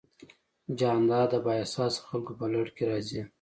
جانداد 0.79 1.27
د 1.31 1.35
بااحساسه 1.45 1.99
خلکو 2.07 2.31
په 2.39 2.45
لړ 2.53 2.65
کې 2.75 2.83
راځي. 2.91 3.21